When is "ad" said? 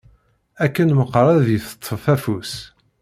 1.29-1.45